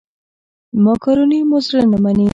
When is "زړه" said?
1.65-1.83